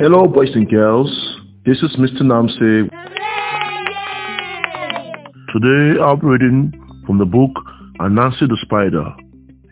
Hello, 0.00 0.28
boys 0.28 0.50
and 0.54 0.70
girls. 0.70 1.10
This 1.66 1.78
is 1.78 1.96
Mr. 1.96 2.22
Namse. 2.22 2.88
Today 5.52 6.00
I'm 6.00 6.20
reading 6.20 6.72
from 7.04 7.18
the 7.18 7.24
book 7.24 7.50
Anansi 7.98 8.46
the 8.46 8.56
Spider. 8.62 9.12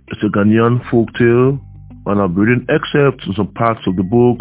It's 0.09 0.21
a 0.25 0.37
Ghanaian 0.37 0.83
folk 0.91 1.11
tale, 1.17 1.61
and 2.07 2.21
I'm 2.21 2.35
reading 2.35 2.67
excerpts 2.69 3.25
and 3.25 3.37
some 3.37 3.53
parts 3.55 3.83
of 3.87 3.95
the 3.95 4.03
book. 4.03 4.39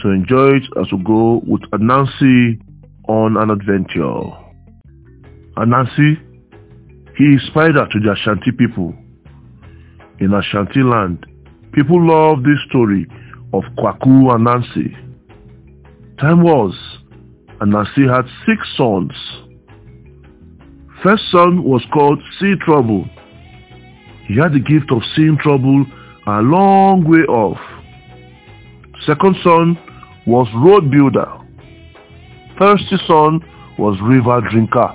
So 0.00 0.10
enjoy 0.10 0.58
it 0.58 0.62
as 0.80 0.86
we 0.92 1.02
go 1.02 1.42
with 1.44 1.62
Anansi 1.72 2.60
on 3.08 3.36
an 3.38 3.50
adventure. 3.50 4.22
Anansi, 5.56 6.14
he 7.16 7.24
is 7.24 7.44
spider 7.48 7.88
to 7.90 7.98
the 7.98 8.12
Ashanti 8.12 8.52
people. 8.56 8.94
In 10.20 10.32
Ashanti 10.32 10.84
land, 10.84 11.26
people 11.72 12.06
love 12.06 12.44
this 12.44 12.60
story 12.68 13.04
of 13.52 13.64
Kwaku 13.76 14.30
Anansi. 14.30 15.07
Time 16.20 16.42
was, 16.42 16.74
Anansi 17.60 18.12
had 18.12 18.26
six 18.44 18.66
sons. 18.76 19.12
First 21.00 21.22
son 21.30 21.62
was 21.62 21.80
called 21.92 22.20
See 22.40 22.54
Trouble. 22.64 23.04
He 24.26 24.36
had 24.36 24.52
the 24.52 24.58
gift 24.58 24.90
of 24.90 25.00
seeing 25.14 25.38
trouble 25.40 25.86
a 26.26 26.42
long 26.42 27.04
way 27.08 27.20
off. 27.20 27.58
Second 29.06 29.36
son 29.44 29.78
was 30.26 30.48
Road 30.56 30.90
Builder. 30.90 31.30
Thirsty 32.58 32.96
son 33.06 33.40
was 33.78 33.96
River 34.02 34.40
Drinker. 34.50 34.92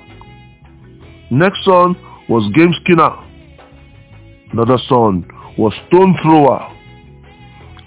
Next 1.32 1.64
son 1.64 1.96
was 2.28 2.52
Game 2.54 2.74
Skinner. 2.84 3.16
Another 4.52 4.78
son 4.90 5.26
was 5.58 5.74
Stone 5.88 6.18
Thrower. 6.22 6.70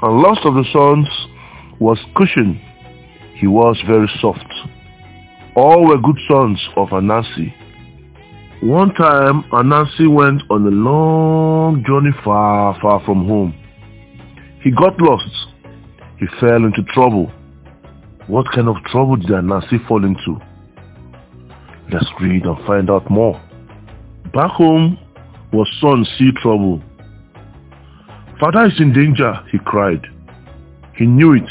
And 0.00 0.22
last 0.22 0.40
of 0.46 0.54
the 0.54 0.64
sons 0.72 1.06
was 1.78 1.98
Cushion. 2.16 2.60
He 3.36 3.46
was 3.46 3.76
very 3.86 4.10
soft. 4.20 4.50
All 5.54 5.86
were 5.86 5.98
good 5.98 6.18
sons 6.28 6.58
of 6.76 6.88
Anansi. 6.88 7.52
One 8.62 8.94
time, 8.94 9.42
Anansi 9.52 10.08
went 10.10 10.42
on 10.50 10.66
a 10.66 10.70
long 10.70 11.84
journey 11.86 12.12
far, 12.24 12.78
far 12.80 13.04
from 13.04 13.26
home. 13.26 13.54
He 14.62 14.70
got 14.70 14.98
lost. 15.00 15.30
He 16.18 16.26
fell 16.40 16.64
into 16.64 16.82
trouble. 16.94 17.30
What 18.26 18.46
kind 18.54 18.68
of 18.68 18.76
trouble 18.90 19.16
did 19.16 19.28
Anansi 19.28 19.86
fall 19.86 20.04
into? 20.04 20.40
Let's 21.92 22.06
read 22.20 22.44
and 22.44 22.66
find 22.66 22.90
out 22.90 23.10
more. 23.10 23.40
Back 24.32 24.50
home 24.52 24.98
was 25.52 25.68
son 25.80 26.06
see 26.18 26.30
trouble. 26.42 26.82
Father 28.40 28.66
is 28.66 28.80
in 28.80 28.92
danger, 28.92 29.32
he 29.52 29.58
cried. 29.58 30.04
He 30.96 31.06
knew 31.06 31.34
it, 31.34 31.48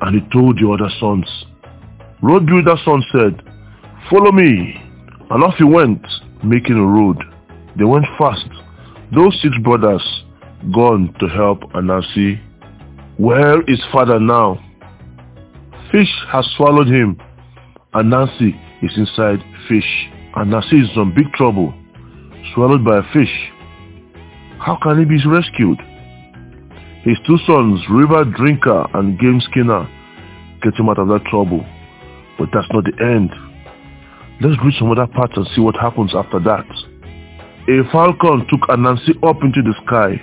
and 0.00 0.14
he 0.20 0.28
told 0.30 0.58
the 0.58 0.68
other 0.70 0.90
sons. 1.00 1.26
Road 2.22 2.46
builder 2.46 2.76
son 2.84 3.02
said, 3.12 3.42
Follow 4.10 4.32
me. 4.32 4.80
And 5.30 5.42
off 5.42 5.54
he 5.58 5.64
went, 5.64 6.06
making 6.44 6.76
a 6.76 6.86
road. 6.86 7.18
They 7.76 7.84
went 7.84 8.06
fast. 8.18 8.46
Those 9.14 9.38
six 9.42 9.54
brothers 9.62 10.02
gone 10.74 11.14
to 11.20 11.26
help 11.28 11.60
Anansi. 11.72 12.40
Where 13.18 13.60
is 13.62 13.80
father 13.92 14.20
now? 14.20 14.58
Fish 15.90 16.12
has 16.30 16.46
swallowed 16.56 16.88
him. 16.88 17.16
Anansi 17.94 18.52
is 18.82 18.92
inside 18.96 19.38
fish. 19.68 20.08
Anansi 20.36 20.82
is 20.82 20.90
in 20.96 21.14
big 21.14 21.32
trouble, 21.32 21.72
swallowed 22.54 22.84
by 22.84 22.98
a 22.98 23.02
fish. 23.12 23.50
How 24.58 24.78
can 24.82 24.98
he 24.98 25.04
be 25.04 25.18
rescued? 25.26 25.78
His 27.06 27.18
two 27.24 27.38
sons, 27.46 27.78
River 27.88 28.24
Drinker 28.24 28.84
and 28.94 29.16
Game 29.16 29.40
Skinner, 29.40 29.86
get 30.60 30.74
him 30.74 30.88
out 30.88 30.98
of 30.98 31.06
that 31.06 31.24
trouble. 31.30 31.64
But 32.36 32.48
that's 32.52 32.66
not 32.72 32.82
the 32.82 32.98
end. 32.98 33.30
Let's 34.40 34.58
read 34.64 34.74
some 34.76 34.90
other 34.90 35.06
parts 35.06 35.34
and 35.36 35.46
see 35.54 35.60
what 35.60 35.76
happens 35.76 36.12
after 36.16 36.40
that. 36.40 36.66
A 37.68 37.88
falcon 37.92 38.44
took 38.50 38.66
Anansi 38.68 39.14
up 39.22 39.38
into 39.46 39.62
the 39.62 39.72
sky. 39.86 40.18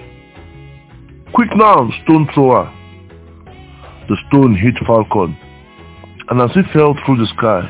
Quick 1.34 1.56
now, 1.56 1.90
stone 2.04 2.28
thrower. 2.34 2.68
The 4.10 4.18
stone 4.28 4.54
hit 4.54 4.76
Falcon. 4.86 5.38
Anansi 6.30 6.68
fell 6.74 6.96
through 7.06 7.16
the 7.16 7.32
sky 7.38 7.64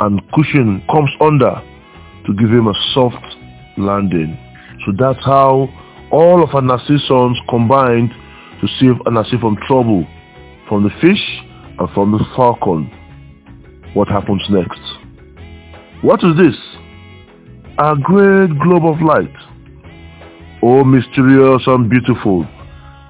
and 0.00 0.20
Cushion 0.32 0.84
comes 0.92 1.10
under 1.18 1.62
to 2.26 2.34
give 2.34 2.50
him 2.50 2.68
a 2.68 2.74
soft 2.92 3.24
landing. 3.78 4.36
So 4.84 4.92
that's 4.98 5.24
how 5.24 5.66
all 6.12 6.44
of 6.44 6.50
Anansi's 6.50 7.08
sons 7.08 7.40
combined 7.48 8.12
to 8.60 8.68
save 8.78 9.00
Anansi 9.06 9.40
from 9.40 9.56
trouble, 9.66 10.06
from 10.68 10.84
the 10.84 10.90
fish 11.00 11.22
and 11.78 11.88
from 11.94 12.12
the 12.12 12.24
falcon. 12.36 12.90
What 13.94 14.08
happens 14.08 14.42
next? 14.50 14.80
What 16.02 16.20
is 16.22 16.36
this? 16.36 16.56
A 17.78 17.94
great 17.96 18.58
globe 18.60 18.84
of 18.84 19.00
light. 19.00 19.34
Oh, 20.62 20.84
mysterious 20.84 21.62
and 21.66 21.88
beautiful, 21.88 22.46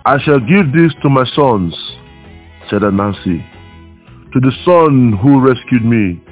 I 0.06 0.18
shall 0.24 0.40
give 0.40 0.72
this 0.72 0.92
to 1.02 1.08
my 1.08 1.24
sons, 1.34 1.74
said 2.70 2.82
Anansi, 2.82 3.44
to 4.32 4.40
the 4.40 4.52
son 4.64 5.18
who 5.20 5.40
rescued 5.40 5.84
me. 5.84 6.22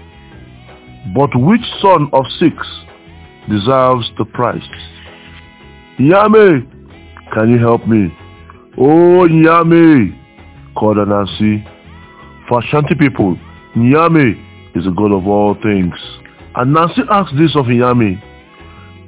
But 1.14 1.30
which 1.34 1.60
son 1.82 2.08
of 2.12 2.24
six 2.38 2.54
deserves 3.48 4.10
the 4.16 4.24
prize? 4.32 4.62
Nyame, 5.98 6.66
can 7.34 7.50
you 7.50 7.58
help 7.58 7.86
me? 7.88 8.12
Oh, 8.80 9.26
Nyame, 9.28 10.16
called 10.76 10.98
Anansi. 10.98 11.66
For 12.48 12.60
Ashanti 12.60 12.94
people, 12.94 13.36
Nyame 13.76 14.38
is 14.76 14.84
the 14.84 14.92
God 14.92 15.10
of 15.10 15.26
all 15.26 15.54
things. 15.60 15.94
Anansi 16.54 17.00
asked 17.10 17.34
this 17.36 17.56
of 17.56 17.66
Nyame, 17.66 18.22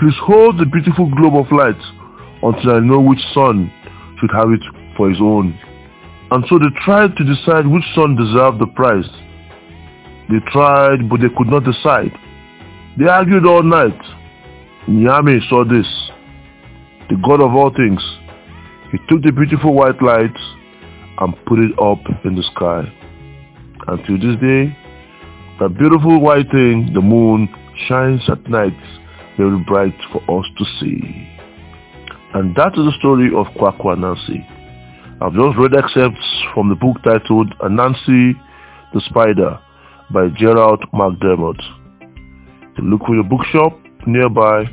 Please 0.00 0.16
hold 0.22 0.58
the 0.58 0.66
beautiful 0.66 1.08
globe 1.14 1.36
of 1.36 1.53
light 1.53 1.81
until 2.42 2.70
I 2.72 2.81
know 2.81 3.00
which 3.00 3.20
son 3.32 3.72
should 4.19 4.31
have 4.32 4.50
it 4.50 4.62
for 4.97 5.08
his 5.08 5.20
own. 5.20 5.56
And 6.32 6.44
so 6.48 6.58
they 6.58 6.75
tried 6.84 7.16
to 7.16 7.25
decide 7.25 7.64
which 7.66 7.84
son 7.94 8.16
deserved 8.16 8.58
the 8.58 8.66
prize. 8.75 9.08
They 10.31 10.38
tried, 10.50 11.08
but 11.08 11.20
they 11.20 11.31
could 11.37 11.47
not 11.47 11.62
decide. 11.62 12.10
They 12.98 13.06
argued 13.06 13.47
all 13.47 13.62
night. 13.62 13.98
Nyame 14.88 15.48
saw 15.48 15.62
this. 15.62 15.87
The 17.08 17.16
God 17.22 17.41
of 17.41 17.54
all 17.54 17.70
things. 17.70 18.02
He 18.93 18.99
took 19.09 19.23
the 19.23 19.33
beautiful 19.33 19.75
white 19.75 20.03
light 20.03 20.37
and 21.19 21.34
put 21.47 21.59
it 21.59 21.73
up 21.78 22.01
in 22.25 22.34
the 22.34 22.43
sky. 22.55 22.83
Until 23.87 24.19
this 24.19 24.41
day, 24.41 24.77
that 25.61 25.77
beautiful 25.78 26.21
white 26.21 26.51
thing, 26.51 26.91
the 26.95 27.00
moon, 27.00 27.49
shines 27.89 28.23
at 28.29 28.49
night 28.49 28.77
very 29.37 29.59
bright 29.67 29.95
for 30.12 30.21
us 30.39 30.47
to 30.59 30.65
see. 30.81 31.00
And 32.34 32.55
that 32.56 32.73
is 32.79 32.84
the 32.84 32.95
story 32.99 33.29
of 33.34 33.47
Kwaku 33.56 33.97
Anansi. 33.97 34.45
I've 35.23 35.34
just 35.34 35.59
read 35.59 35.75
excerpts 35.75 36.45
from 36.55 36.69
the 36.69 36.75
book 36.75 36.97
titled 37.05 37.53
Anansi 37.59 38.33
the 38.93 39.00
Spider 39.09 39.59
by 40.12 40.29
Gerald 40.37 40.83
McDermott. 40.93 41.61
Look 42.79 43.03
for 43.06 43.15
your 43.15 43.25
bookshop 43.25 43.79
nearby 44.06 44.65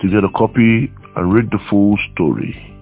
to 0.00 0.08
get 0.08 0.22
a 0.22 0.28
copy 0.36 0.92
and 1.16 1.34
read 1.34 1.50
the 1.50 1.58
full 1.68 1.98
story. 2.12 2.75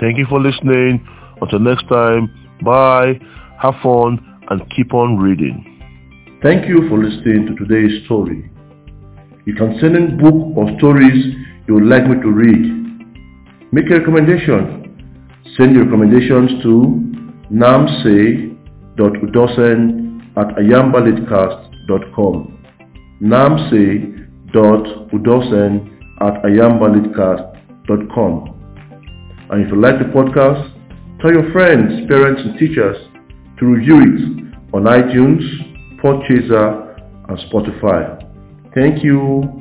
Thank 0.00 0.18
you 0.18 0.26
for 0.28 0.40
listening. 0.40 1.06
Until 1.40 1.60
next 1.60 1.86
time, 1.88 2.28
bye, 2.64 3.18
have 3.60 3.74
fun, 3.82 4.18
and 4.50 4.62
keep 4.74 4.92
on 4.94 5.18
reading. 5.18 5.66
Thank 6.42 6.66
you 6.66 6.88
for 6.88 6.98
listening 7.02 7.46
to 7.46 7.54
today's 7.64 8.04
story. 8.06 8.50
You 9.46 9.54
can 9.54 9.78
send 9.80 9.94
in 9.96 10.18
book 10.18 10.56
or 10.56 10.76
stories 10.78 11.34
you 11.68 11.74
would 11.74 11.84
like 11.84 12.06
me 12.08 12.20
to 12.20 12.30
read. 12.30 12.80
Make 13.72 13.88
a 13.90 13.98
recommendation. 13.98 14.78
Send 15.56 15.74
your 15.74 15.84
recommendations 15.84 16.62
to 16.62 17.04
namse.udosen 17.52 20.20
at 20.36 20.56
ayambalitcast.com 20.56 22.56
namse.udosen 23.20 25.90
at 26.20 26.42
ayambalitcast.com 26.42 28.59
And 29.50 29.64
if 29.64 29.68
you 29.72 29.80
like 29.80 29.98
the 29.98 30.06
podcast, 30.06 30.70
tell 31.20 31.32
your 31.32 31.50
friends, 31.52 32.06
parents 32.08 32.40
and 32.44 32.58
teachers 32.58 32.96
to 33.58 33.66
review 33.66 33.98
it 33.98 34.74
on 34.74 34.84
iTunes, 34.84 35.42
Podchaser 36.00 36.96
and 37.28 37.38
Spotify. 37.50 38.16
Thank 38.74 39.02
you 39.02 39.60